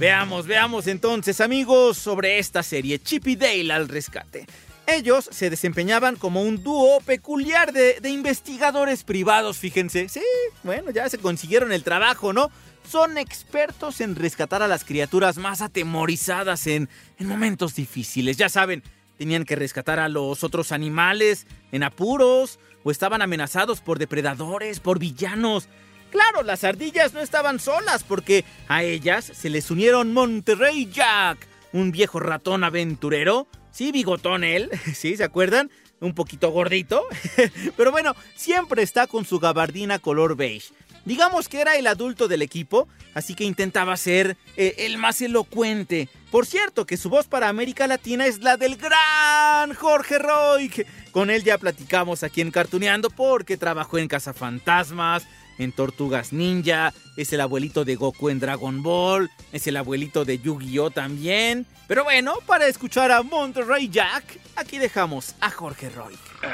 Veamos, 0.00 0.48
veamos 0.48 0.88
entonces 0.88 1.40
amigos 1.40 1.96
sobre 1.96 2.40
esta 2.40 2.64
serie 2.64 2.98
Chip 2.98 3.28
y 3.28 3.36
Dale 3.36 3.72
al 3.72 3.88
rescate. 3.88 4.46
Ellos 4.90 5.28
se 5.30 5.50
desempeñaban 5.50 6.16
como 6.16 6.40
un 6.40 6.62
dúo 6.62 7.00
peculiar 7.00 7.74
de, 7.74 8.00
investigadores 8.08 9.04
privados, 9.04 9.58
fíjense. 9.58 10.08
Sí, 10.08 10.22
bueno, 10.62 10.90
ya 10.90 11.10
se 11.10 11.18
consiguieron 11.18 11.72
el 11.72 11.84
trabajo, 11.84 12.32
¿no? 12.32 12.50
Son 12.88 13.18
expertos 13.18 14.00
en 14.00 14.16
rescatar 14.16 14.62
a 14.62 14.66
las 14.66 14.86
criaturas 14.86 15.36
más 15.36 15.60
atemorizadas 15.60 16.66
en, 16.66 16.88
en 17.18 17.28
momentos 17.28 17.74
difíciles. 17.74 18.38
Ya 18.38 18.48
saben, 18.48 18.82
tenían 19.18 19.44
que 19.44 19.56
rescatar 19.56 20.00
a 20.00 20.08
los 20.08 20.42
otros 20.42 20.72
animales 20.72 21.46
en 21.70 21.82
apuros 21.82 22.58
o 22.82 22.90
estaban 22.90 23.20
amenazados 23.20 23.82
por 23.82 23.98
depredadores, 23.98 24.80
por 24.80 24.98
villanos. 24.98 25.68
Claro, 26.10 26.42
las 26.42 26.64
ardillas 26.64 27.12
no 27.12 27.20
estaban 27.20 27.60
solas 27.60 28.04
porque 28.04 28.46
a 28.68 28.84
ellas 28.84 29.30
se 29.34 29.50
les 29.50 29.70
unieron 29.70 30.14
Monterrey 30.14 30.90
Jack, 30.90 31.46
un 31.74 31.92
viejo 31.92 32.20
ratón 32.20 32.64
aventurero 32.64 33.48
Sí, 33.78 33.92
bigotón 33.92 34.42
él, 34.42 34.70
¿sí? 34.92 35.16
¿Se 35.16 35.22
acuerdan? 35.22 35.70
Un 36.00 36.12
poquito 36.12 36.50
gordito. 36.50 37.06
Pero 37.76 37.92
bueno, 37.92 38.16
siempre 38.34 38.82
está 38.82 39.06
con 39.06 39.24
su 39.24 39.38
gabardina 39.38 40.00
color 40.00 40.34
beige. 40.34 40.72
Digamos 41.04 41.48
que 41.48 41.60
era 41.60 41.76
el 41.76 41.86
adulto 41.86 42.26
del 42.26 42.42
equipo, 42.42 42.88
así 43.14 43.36
que 43.36 43.44
intentaba 43.44 43.96
ser 43.96 44.36
eh, 44.56 44.74
el 44.78 44.98
más 44.98 45.22
elocuente. 45.22 46.08
Por 46.32 46.44
cierto, 46.44 46.86
que 46.86 46.96
su 46.96 47.08
voz 47.08 47.28
para 47.28 47.48
América 47.48 47.86
Latina 47.86 48.26
es 48.26 48.40
la 48.40 48.56
del 48.56 48.74
gran 48.78 49.72
Jorge 49.74 50.18
Roy. 50.18 50.72
Con 51.12 51.30
él 51.30 51.44
ya 51.44 51.56
platicamos 51.56 52.24
aquí 52.24 52.40
en 52.40 52.50
Cartuneando 52.50 53.10
porque 53.10 53.56
trabajó 53.56 53.98
en 53.98 54.08
Cazafantasmas, 54.08 55.24
en 55.58 55.72
Tortugas 55.72 56.32
Ninja, 56.32 56.92
es 57.16 57.32
el 57.32 57.40
abuelito 57.40 57.84
de 57.84 57.96
Goku 57.96 58.28
en 58.30 58.40
Dragon 58.40 58.82
Ball, 58.82 59.30
es 59.52 59.66
el 59.66 59.76
abuelito 59.76 60.24
de 60.24 60.38
Yu-Gi-Oh 60.38 60.90
también. 60.90 61.66
Pero 61.86 62.04
bueno, 62.04 62.34
para 62.46 62.66
escuchar 62.66 63.10
a 63.10 63.22
Monterrey 63.22 63.88
Jack, 63.88 64.38
aquí 64.56 64.78
dejamos 64.78 65.34
a 65.40 65.50
Jorge 65.50 65.88
Roy. 65.90 66.14
Eh, 66.42 66.48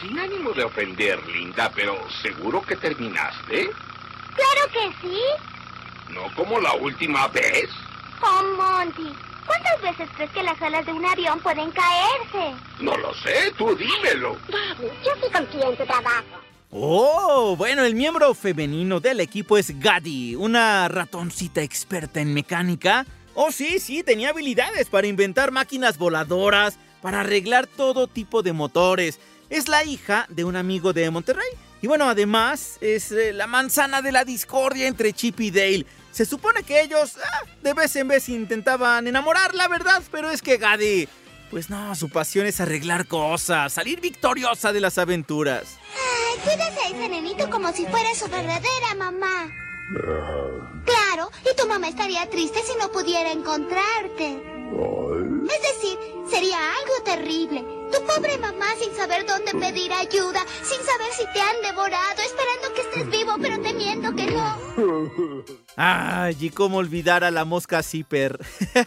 sin 0.00 0.18
ánimo 0.18 0.52
de 0.52 0.64
ofender, 0.64 1.18
Linda, 1.28 1.70
pero 1.74 1.98
¿seguro 2.22 2.62
que 2.62 2.76
terminaste? 2.76 3.70
Claro 4.34 4.72
que 4.72 5.08
sí. 5.08 5.18
¿No 6.12 6.22
como 6.34 6.60
la 6.60 6.74
última 6.74 7.28
vez? 7.28 7.68
Oh, 8.22 8.42
Monty, 8.56 9.12
¿cuántas 9.46 9.82
veces 9.82 10.08
crees 10.16 10.30
que 10.30 10.42
las 10.42 10.60
alas 10.62 10.86
de 10.86 10.92
un 10.92 11.04
avión 11.04 11.40
pueden 11.40 11.70
caerse? 11.72 12.54
No 12.80 12.96
lo 12.96 13.12
sé, 13.14 13.52
tú 13.58 13.74
dímelo. 13.74 14.36
yo 14.48 15.12
sí 15.20 15.32
confío 15.32 15.70
en 15.70 15.76
tu 15.76 15.84
trabajo. 15.84 16.51
Oh, 16.74 17.54
bueno, 17.54 17.84
el 17.84 17.94
miembro 17.94 18.32
femenino 18.32 18.98
del 18.98 19.20
equipo 19.20 19.58
es 19.58 19.78
Gaddy, 19.78 20.36
una 20.36 20.88
ratoncita 20.88 21.60
experta 21.60 22.22
en 22.22 22.32
mecánica. 22.32 23.04
Oh, 23.34 23.52
sí, 23.52 23.78
sí, 23.78 24.02
tenía 24.02 24.30
habilidades 24.30 24.88
para 24.88 25.06
inventar 25.06 25.50
máquinas 25.50 25.98
voladoras, 25.98 26.78
para 27.02 27.20
arreglar 27.20 27.66
todo 27.66 28.06
tipo 28.06 28.42
de 28.42 28.54
motores. 28.54 29.20
Es 29.50 29.68
la 29.68 29.84
hija 29.84 30.24
de 30.30 30.44
un 30.44 30.56
amigo 30.56 30.94
de 30.94 31.10
Monterrey. 31.10 31.50
Y 31.82 31.88
bueno, 31.88 32.08
además 32.08 32.78
es 32.80 33.12
eh, 33.12 33.34
la 33.34 33.46
manzana 33.46 34.00
de 34.00 34.12
la 34.12 34.24
discordia 34.24 34.88
entre 34.88 35.12
Chip 35.12 35.40
y 35.40 35.50
Dale. 35.50 35.84
Se 36.10 36.24
supone 36.24 36.62
que 36.62 36.80
ellos 36.80 37.18
ah, 37.22 37.42
de 37.62 37.74
vez 37.74 37.94
en 37.96 38.08
vez 38.08 38.30
intentaban 38.30 39.06
enamorar, 39.06 39.54
la 39.54 39.68
verdad, 39.68 40.02
pero 40.10 40.30
es 40.30 40.40
que 40.40 40.56
Gaddy 40.56 41.06
pues 41.52 41.68
no, 41.68 41.94
su 41.94 42.08
pasión 42.08 42.46
es 42.46 42.62
arreglar 42.62 43.06
cosas, 43.06 43.74
salir 43.74 44.00
victoriosa 44.00 44.72
de 44.72 44.80
las 44.80 44.96
aventuras. 44.96 45.76
Ay, 46.32 46.38
cuidas 46.44 46.76
a 46.78 46.88
ese 46.88 47.08
nenito 47.08 47.50
como 47.50 47.72
si 47.72 47.86
fuera 47.86 48.14
su 48.14 48.28
verdadera 48.28 48.94
mamá. 48.96 49.50
Claro, 50.84 51.30
y 51.50 51.56
tu 51.56 51.66
mamá 51.66 51.88
estaría 51.88 52.28
triste 52.30 52.60
si 52.64 52.76
no 52.78 52.90
pudiera 52.90 53.30
encontrarte. 53.30 54.42
Es 55.44 55.62
decir, 55.74 55.98
sería 56.30 56.56
algo 56.56 57.04
terrible. 57.04 57.64
Tu 57.92 58.02
pobre 58.06 58.38
mamá 58.38 58.66
sin 58.78 58.94
saber 58.94 59.26
dónde 59.26 59.52
pedir 59.52 59.92
ayuda, 59.92 60.40
sin 60.62 60.78
saber 60.78 61.12
si 61.12 61.24
te 61.34 61.40
han 61.40 61.60
devorado, 61.62 62.22
esperando 62.22 62.74
que 62.74 62.80
estés 62.80 63.10
vivo, 63.10 63.34
pero 63.40 63.60
temiendo 63.60 64.14
que 64.14 64.26
no. 64.26 65.44
Ay, 65.76 66.36
y 66.40 66.50
cómo 66.50 66.78
olvidar 66.78 67.24
a 67.24 67.30
la 67.30 67.44
mosca 67.44 67.82
zipper. 67.82 68.38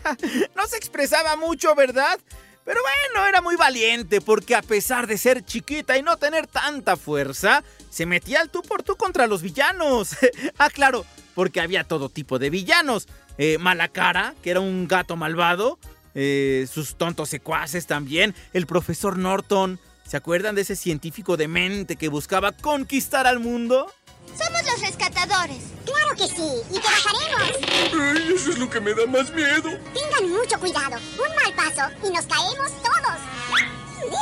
no 0.55 0.67
se 0.67 0.77
expresaba 0.77 1.35
mucho, 1.35 1.75
¿verdad? 1.75 2.19
Pero 2.65 2.81
bueno, 2.81 3.27
era 3.27 3.41
muy 3.41 3.55
valiente 3.55 4.21
porque 4.21 4.55
a 4.55 4.63
pesar 4.63 5.05
de 5.05 5.19
ser 5.19 5.45
chiquita 5.45 5.97
y 5.97 6.01
no 6.01 6.17
tener 6.17 6.47
tanta 6.47 6.97
fuerza, 6.97 7.63
se 7.91 8.07
metía 8.07 8.41
al 8.41 8.49
tú 8.49 8.63
por 8.63 8.81
tú 8.81 8.95
contra 8.95 9.27
los 9.27 9.43
villanos. 9.43 10.17
ah, 10.57 10.69
claro, 10.71 11.05
porque 11.35 11.61
había 11.61 11.83
todo 11.83 12.09
tipo 12.09 12.39
de 12.39 12.49
villanos. 12.49 13.07
Eh, 13.37 13.59
Malacara, 13.59 14.33
que 14.41 14.49
era 14.49 14.61
un 14.61 14.87
gato 14.87 15.15
malvado, 15.15 15.77
eh, 16.15 16.67
sus 16.71 16.95
tontos 16.95 17.29
secuaces 17.29 17.85
también, 17.85 18.33
el 18.53 18.65
profesor 18.65 19.17
Norton. 19.17 19.79
¿Se 20.07 20.17
acuerdan 20.17 20.55
de 20.55 20.61
ese 20.61 20.75
científico 20.75 21.37
demente 21.37 21.95
que 21.95 22.09
buscaba 22.09 22.51
conquistar 22.51 23.27
al 23.27 23.39
mundo? 23.39 23.91
Somos 24.37 24.65
los 24.65 24.81
rescatadores. 24.81 25.63
Claro 25.85 26.15
que 26.17 26.27
sí, 26.27 26.61
y 26.69 26.79
te 26.79 26.87
bajaremos. 26.87 27.57
Ay, 27.93 28.33
eso 28.35 28.49
es 28.51 28.57
lo 28.57 28.69
que 28.69 28.79
me 28.79 28.93
da 28.93 29.05
más 29.05 29.31
miedo. 29.31 29.69
Tengan 29.93 30.29
mucho 30.31 30.59
cuidado. 30.59 30.97
Un 31.17 31.35
mal 31.35 31.53
paso 31.55 31.89
y 32.03 32.09
nos 32.11 32.25
caemos 32.25 32.71
todos. 32.81 33.17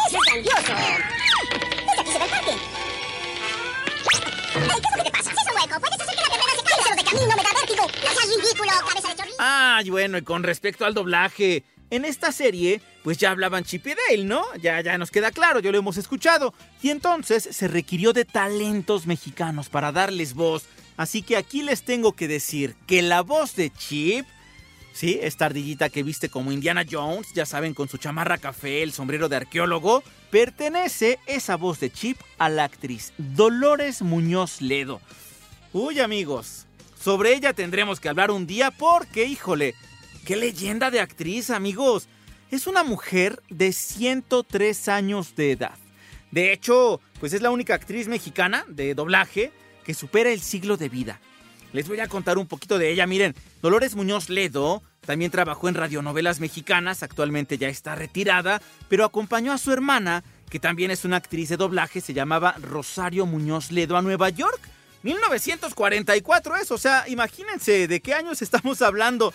¡Eso 0.07 0.17
es 0.17 0.25
grandioso! 0.31 0.73
Desde 0.73 2.01
aquí 2.01 2.11
se 2.11 2.19
ve 2.19 2.25
el 2.25 2.31
parque. 2.31 2.51
Ay, 4.55 4.59
¿Qué 4.59 4.59
es 4.59 4.97
lo 4.97 5.03
que 5.03 5.03
te 5.03 5.11
pasa? 5.11 5.31
¡Es 5.31 5.37
un 5.51 5.55
hueco! 5.61 5.79
¡Puedes 5.79 6.01
hacer 6.01 6.15
que 6.15 6.21
la 6.21 6.29
carrera 6.29 6.53
se 6.57 6.63
caiga! 6.63 6.95
de 6.95 7.03
camino! 7.03 7.35
¡Me 7.35 7.43
da 7.43 7.49
vértigo! 7.59 7.83
¡No 7.87 8.11
seas 8.13 8.27
ridículo, 8.37 8.71
cabeza 8.87 9.07
de 9.09 9.15
chorrillo! 9.15 9.37
Ay, 9.39 9.89
bueno, 9.89 10.17
y 10.17 10.21
con 10.21 10.43
respecto 10.43 10.85
al 10.85 10.93
doblaje, 10.93 11.63
en 11.93 12.05
esta 12.05 12.31
serie, 12.31 12.81
pues 13.03 13.19
ya 13.19 13.29
hablaban 13.29 13.63
Chip 13.63 13.85
y 13.85 13.91
Dale, 13.91 14.25
¿no? 14.25 14.43
Ya, 14.59 14.81
ya 14.81 14.97
nos 14.97 15.11
queda 15.11 15.29
claro, 15.29 15.59
ya 15.59 15.71
lo 15.71 15.77
hemos 15.77 15.97
escuchado. 15.97 16.51
Y 16.81 16.89
entonces 16.89 17.47
se 17.51 17.67
requirió 17.67 18.13
de 18.13 18.25
talentos 18.25 19.05
mexicanos 19.05 19.69
para 19.69 19.91
darles 19.91 20.33
voz. 20.33 20.65
Así 20.97 21.21
que 21.21 21.37
aquí 21.37 21.61
les 21.61 21.83
tengo 21.83 22.13
que 22.13 22.27
decir 22.27 22.75
que 22.87 23.03
la 23.03 23.21
voz 23.21 23.55
de 23.55 23.69
Chip, 23.69 24.25
sí, 24.91 25.19
esta 25.21 25.45
ardillita 25.45 25.89
que 25.89 26.01
viste 26.01 26.29
como 26.29 26.51
Indiana 26.51 26.83
Jones, 26.89 27.27
ya 27.35 27.45
saben, 27.45 27.75
con 27.75 27.87
su 27.87 27.97
chamarra 27.97 28.39
café, 28.39 28.81
el 28.81 28.91
sombrero 28.91 29.29
de 29.29 29.35
arqueólogo, 29.35 30.03
pertenece 30.31 31.19
esa 31.27 31.57
voz 31.57 31.79
de 31.79 31.91
Chip 31.91 32.17
a 32.39 32.49
la 32.49 32.63
actriz 32.63 33.13
Dolores 33.19 34.01
Muñoz 34.01 34.61
Ledo. 34.61 34.99
Uy, 35.73 35.99
amigos, 35.99 36.65
sobre 36.99 37.35
ella 37.35 37.53
tendremos 37.53 37.99
que 37.99 38.09
hablar 38.09 38.31
un 38.31 38.47
día 38.47 38.71
porque, 38.71 39.25
híjole, 39.25 39.75
qué 40.25 40.35
leyenda 40.35 40.91
de 40.91 40.99
actriz, 40.99 41.49
amigos. 41.49 42.07
Es 42.51 42.67
una 42.67 42.83
mujer 42.83 43.41
de 43.49 43.73
103 43.73 44.87
años 44.87 45.35
de 45.35 45.51
edad. 45.51 45.77
De 46.31 46.53
hecho, 46.53 47.01
pues 47.19 47.33
es 47.33 47.41
la 47.41 47.51
única 47.51 47.75
actriz 47.75 48.07
mexicana 48.07 48.65
de 48.67 48.95
doblaje 48.95 49.51
que 49.83 49.93
supera 49.93 50.31
el 50.31 50.41
siglo 50.41 50.77
de 50.77 50.89
vida. 50.89 51.19
Les 51.73 51.87
voy 51.87 51.99
a 51.99 52.07
contar 52.07 52.37
un 52.37 52.47
poquito 52.47 52.77
de 52.77 52.91
ella. 52.91 53.07
Miren, 53.07 53.35
Dolores 53.61 53.95
Muñoz 53.95 54.29
Ledo 54.29 54.83
también 55.01 55.31
trabajó 55.31 55.67
en 55.67 55.75
radionovelas 55.75 56.39
mexicanas, 56.39 57.03
actualmente 57.03 57.57
ya 57.57 57.67
está 57.67 57.95
retirada, 57.95 58.61
pero 58.87 59.05
acompañó 59.05 59.51
a 59.51 59.57
su 59.57 59.71
hermana, 59.71 60.23
que 60.49 60.59
también 60.59 60.91
es 60.91 61.03
una 61.03 61.17
actriz 61.17 61.49
de 61.49 61.57
doblaje, 61.57 61.99
se 61.99 62.13
llamaba 62.13 62.55
Rosario 62.61 63.25
Muñoz 63.25 63.71
Ledo, 63.71 63.97
a 63.97 64.01
Nueva 64.01 64.29
York. 64.29 64.61
1944 65.01 66.55
es, 66.57 66.71
o 66.71 66.77
sea, 66.77 67.05
imagínense 67.09 67.87
de 67.87 67.99
qué 67.99 68.13
años 68.13 68.41
estamos 68.41 68.81
hablando. 68.81 69.33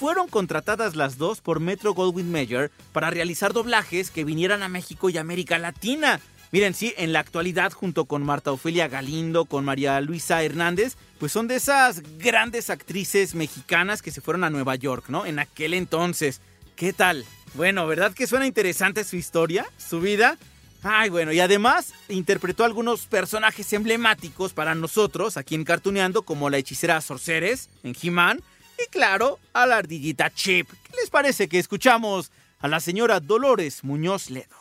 Fueron 0.00 0.28
contratadas 0.28 0.96
las 0.96 1.18
dos 1.18 1.42
por 1.42 1.60
Metro 1.60 1.92
Goldwyn 1.92 2.32
Mayer 2.32 2.70
para 2.90 3.10
realizar 3.10 3.52
doblajes 3.52 4.10
que 4.10 4.24
vinieran 4.24 4.62
a 4.62 4.70
México 4.70 5.10
y 5.10 5.18
América 5.18 5.58
Latina. 5.58 6.20
Miren, 6.52 6.72
sí, 6.72 6.94
en 6.96 7.12
la 7.12 7.20
actualidad, 7.20 7.70
junto 7.72 8.06
con 8.06 8.22
Marta 8.22 8.50
Ofelia 8.50 8.88
Galindo, 8.88 9.44
con 9.44 9.62
María 9.62 10.00
Luisa 10.00 10.42
Hernández, 10.42 10.96
pues 11.18 11.32
son 11.32 11.48
de 11.48 11.56
esas 11.56 12.00
grandes 12.16 12.70
actrices 12.70 13.34
mexicanas 13.34 14.00
que 14.00 14.10
se 14.10 14.22
fueron 14.22 14.44
a 14.44 14.48
Nueva 14.48 14.74
York, 14.74 15.10
¿no? 15.10 15.26
En 15.26 15.38
aquel 15.38 15.74
entonces. 15.74 16.40
¿Qué 16.76 16.94
tal? 16.94 17.26
Bueno, 17.52 17.86
¿verdad 17.86 18.14
que 18.14 18.26
suena 18.26 18.46
interesante 18.46 19.04
su 19.04 19.16
historia, 19.16 19.66
su 19.76 20.00
vida? 20.00 20.38
Ay, 20.82 21.10
bueno, 21.10 21.30
y 21.30 21.40
además 21.40 21.92
interpretó 22.08 22.64
algunos 22.64 23.04
personajes 23.04 23.70
emblemáticos 23.74 24.54
para 24.54 24.74
nosotros 24.74 25.36
aquí 25.36 25.56
en 25.56 25.64
Cartuneando, 25.64 26.22
como 26.22 26.48
la 26.48 26.56
hechicera 26.56 27.02
Sorceres 27.02 27.68
en 27.82 27.94
He-Man, 28.02 28.40
y 28.84 28.88
claro, 28.88 29.38
a 29.52 29.66
la 29.66 29.78
ardillita 29.78 30.30
Chip. 30.32 30.68
¿Qué 30.68 30.96
les 31.00 31.10
parece 31.10 31.48
que 31.48 31.58
escuchamos 31.58 32.30
a 32.60 32.68
la 32.68 32.80
señora 32.80 33.20
Dolores 33.20 33.84
Muñoz 33.84 34.30
Ledo? 34.30 34.56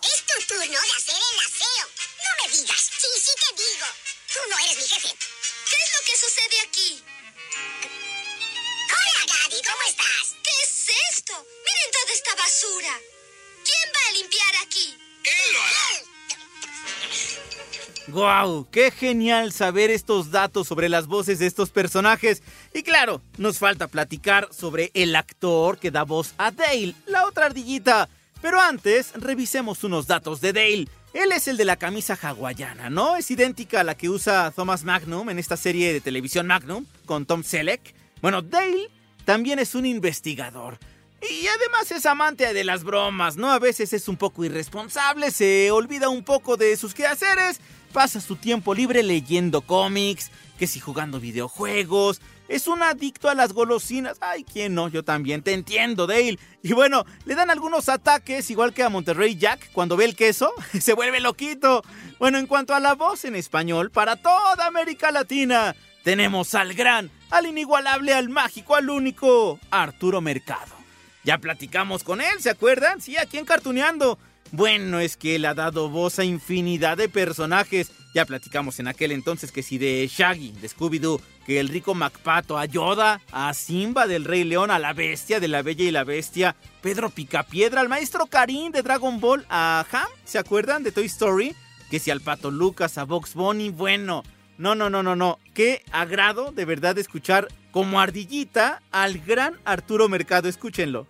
¡Guau! 18.11 18.67
¡Qué 18.71 18.91
genial 18.91 19.51
saber 19.51 19.91
estos 19.91 20.31
datos 20.31 20.67
sobre 20.67 20.89
las 20.89 21.07
voces 21.07 21.39
de 21.39 21.47
estos 21.47 21.69
personajes! 21.69 22.41
Y 22.73 22.83
claro, 22.83 23.21
nos 23.37 23.59
falta 23.59 23.87
platicar 23.87 24.47
sobre 24.51 24.91
el 24.93 25.15
actor 25.15 25.77
que 25.77 25.91
da 25.91 26.03
voz 26.03 26.33
a 26.37 26.51
Dale, 26.51 26.95
la 27.05 27.25
otra 27.25 27.47
ardillita. 27.47 28.09
Pero 28.41 28.59
antes, 28.59 29.11
revisemos 29.15 29.83
unos 29.83 30.07
datos 30.07 30.41
de 30.41 30.53
Dale. 30.53 30.87
Él 31.13 31.31
es 31.31 31.47
el 31.47 31.57
de 31.57 31.65
la 31.65 31.75
camisa 31.75 32.17
hawaiana, 32.21 32.89
¿no? 32.89 33.15
Es 33.15 33.31
idéntica 33.31 33.81
a 33.81 33.83
la 33.83 33.95
que 33.95 34.09
usa 34.09 34.51
Thomas 34.55 34.83
Magnum 34.83 35.29
en 35.29 35.39
esta 35.39 35.57
serie 35.57 35.91
de 35.91 36.01
televisión 36.01 36.47
Magnum 36.47 36.85
con 37.05 37.25
Tom 37.25 37.43
Selleck. 37.43 37.93
Bueno, 38.21 38.41
Dale 38.41 38.89
también 39.25 39.59
es 39.59 39.75
un 39.75 39.85
investigador. 39.85 40.77
Y 41.21 41.47
además 41.47 41.91
es 41.91 42.05
amante 42.05 42.53
de 42.53 42.63
las 42.63 42.83
bromas, 42.83 43.35
¿no? 43.35 43.51
A 43.51 43.59
veces 43.59 43.91
es 43.91 44.07
un 44.07 44.15
poco 44.15 44.45
irresponsable, 44.45 45.31
se 45.31 45.69
olvida 45.71 46.09
un 46.09 46.23
poco 46.23 46.55
de 46.55 46.77
sus 46.77 46.93
quehaceres, 46.93 47.59
pasa 47.91 48.21
su 48.21 48.35
tiempo 48.35 48.73
libre 48.73 49.03
leyendo 49.03 49.61
cómics, 49.61 50.31
que 50.57 50.67
si 50.67 50.79
jugando 50.79 51.19
videojuegos, 51.19 52.21
es 52.49 52.67
un 52.67 52.81
adicto 52.81 53.29
a 53.29 53.35
las 53.35 53.53
golosinas. 53.53 54.17
Ay, 54.21 54.43
¿quién 54.43 54.73
no? 54.73 54.87
Yo 54.87 55.03
también 55.03 55.43
te 55.43 55.53
entiendo, 55.53 56.07
Dale. 56.07 56.39
Y 56.63 56.73
bueno, 56.73 57.05
le 57.25 57.35
dan 57.35 57.49
algunos 57.49 57.89
ataques, 57.89 58.49
igual 58.49 58.73
que 58.73 58.83
a 58.83 58.89
Monterrey 58.89 59.35
Jack, 59.35 59.71
cuando 59.71 59.95
ve 59.95 60.05
el 60.05 60.15
queso, 60.15 60.51
se 60.79 60.93
vuelve 60.93 61.19
loquito. 61.19 61.83
Bueno, 62.17 62.37
en 62.37 62.47
cuanto 62.47 62.73
a 62.73 62.79
la 62.79 62.95
voz 62.95 63.23
en 63.25 63.35
español, 63.35 63.91
para 63.91 64.15
toda 64.15 64.65
América 64.65 65.11
Latina, 65.11 65.75
tenemos 66.03 66.55
al 66.55 66.73
gran, 66.73 67.11
al 67.29 67.45
inigualable, 67.45 68.13
al 68.13 68.29
mágico, 68.29 68.75
al 68.75 68.89
único, 68.89 69.59
Arturo 69.69 70.19
Mercado. 70.19 70.75
Ya 71.23 71.37
platicamos 71.37 72.03
con 72.03 72.21
él, 72.21 72.39
¿se 72.41 72.49
acuerdan? 72.49 73.01
Sí, 73.01 73.15
aquí 73.17 73.37
en 73.37 73.45
Cartuneando. 73.45 74.17
Bueno, 74.51 74.99
es 74.99 75.15
que 75.15 75.35
él 75.35 75.45
ha 75.45 75.53
dado 75.53 75.89
voz 75.89 76.17
a 76.19 76.23
infinidad 76.23 76.97
de 76.97 77.07
personajes. 77.09 77.91
Ya 78.15 78.25
platicamos 78.25 78.79
en 78.79 78.87
aquel 78.87 79.11
entonces 79.11 79.51
que 79.51 79.61
si 79.61 79.77
de 79.77 80.09
Shaggy, 80.11 80.51
de 80.53 80.67
Scooby-Doo, 80.67 81.21
que 81.45 81.59
el 81.59 81.69
rico 81.69 81.93
MacPato, 81.93 82.57
a 82.57 82.65
Yoda, 82.65 83.21
a 83.31 83.53
Simba 83.53 84.07
del 84.07 84.25
Rey 84.25 84.43
León, 84.43 84.71
a 84.71 84.79
la 84.79 84.93
Bestia 84.93 85.39
de 85.39 85.47
la 85.47 85.61
Bella 85.61 85.85
y 85.85 85.91
la 85.91 86.03
Bestia, 86.03 86.55
Pedro 86.81 87.11
Picapiedra, 87.11 87.81
al 87.81 87.89
maestro 87.89 88.25
Karim 88.25 88.71
de 88.71 88.81
Dragon 88.81 89.19
Ball, 89.19 89.45
a 89.49 89.85
Ham, 89.91 90.07
¿se 90.25 90.39
acuerdan 90.39 90.83
de 90.83 90.91
Toy 90.91 91.05
Story? 91.05 91.55
Que 91.91 91.99
si 91.99 92.09
al 92.09 92.21
Pato 92.21 92.49
Lucas, 92.49 92.97
a 92.97 93.03
Box 93.03 93.35
Bunny, 93.35 93.69
bueno, 93.69 94.23
no, 94.57 94.75
no, 94.75 94.89
no, 94.89 95.03
no, 95.03 95.15
no. 95.15 95.39
Qué 95.53 95.83
agrado 95.91 96.51
de 96.51 96.65
verdad 96.65 96.97
escuchar 96.97 97.47
como 97.71 98.01
ardillita 98.01 98.81
al 98.91 99.19
gran 99.19 99.55
Arturo 99.63 100.09
Mercado. 100.09 100.49
Escúchenlo. 100.49 101.07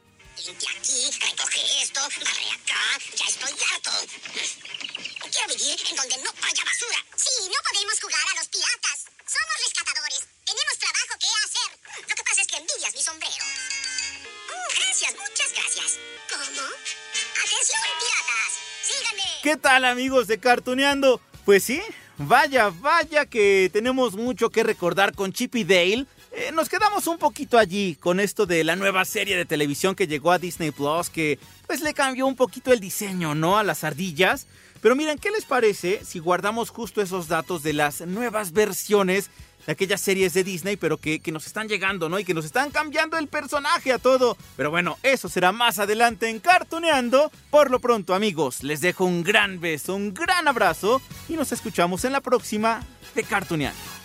¿Qué 19.50 19.58
tal 19.58 19.84
amigos 19.84 20.28
de 20.28 20.38
Cartuneando? 20.38 21.20
Pues 21.44 21.64
sí, 21.64 21.82
vaya, 22.20 22.70
vaya 22.70 23.26
que 23.26 23.72
tenemos 23.74 24.14
mucho 24.14 24.52
que 24.52 24.62
recordar 24.62 25.16
con 25.16 25.34
Chip 25.34 25.56
y 25.56 25.64
Dale. 25.64 26.06
Eh, 26.32 26.52
nos 26.54 26.70
quedamos 26.70 27.08
un 27.08 27.18
poquito 27.18 27.58
allí 27.58 27.96
con 27.96 28.20
esto 28.20 28.46
de 28.46 28.64
la 28.64 28.76
nueva 28.76 29.06
serie 29.06 29.36
de 29.36 29.46
televisión 29.46 29.96
que 29.96 30.06
llegó 30.06 30.32
a 30.32 30.38
Disney 30.38 30.70
Plus, 30.70 31.10
que 31.10 31.40
pues 31.66 31.82
le 31.82 31.96
cambió 31.96 32.28
un 32.28 32.36
poquito 32.36 32.72
el 32.72 32.80
diseño, 32.80 33.34
¿no? 33.34 33.58
A 33.58 33.64
las 33.64 33.84
ardillas. 33.84 34.46
Pero 34.84 34.96
miren, 34.96 35.18
¿qué 35.18 35.32
les 35.32 35.46
parece 35.46 36.06
si 36.06 36.20
guardamos 36.20 36.70
justo 36.70 37.02
esos 37.02 37.28
datos 37.28 37.64
de 37.64 37.74
las 37.74 38.02
nuevas 38.02 38.54
versiones 38.54 39.32
de 39.70 39.74
aquellas 39.74 40.02
series 40.02 40.34
de 40.34 40.44
Disney, 40.44 40.78
pero 40.78 40.98
que, 40.98 41.20
que 41.20 41.32
nos 41.32 41.46
están 41.46 41.68
llegando, 41.68 42.10
¿no? 42.10 42.18
Y 42.18 42.26
que 42.26 42.34
nos 42.34 42.44
están 42.44 42.72
cambiando 42.72 43.20
el 43.20 43.28
personaje 43.28 43.94
a 43.94 44.00
todo. 44.00 44.36
Pero 44.58 44.72
bueno, 44.72 44.98
eso 45.04 45.30
será 45.30 45.52
más 45.52 45.78
adelante 45.78 46.28
en 46.28 46.40
Cartuneando. 46.40 47.32
Por 47.52 47.70
lo 47.70 47.80
pronto, 47.80 48.16
amigos, 48.16 48.64
les 48.64 48.82
dejo 48.82 49.06
un 49.06 49.22
gran 49.22 49.60
beso, 49.60 49.94
un 49.94 50.12
gran 50.12 50.48
abrazo 50.48 51.04
y 51.28 51.34
nos 51.34 51.52
escuchamos 51.52 52.04
en 52.04 52.14
la 52.14 52.22
próxima 52.22 52.84
de 53.14 53.24
Cartuneando. 53.24 53.99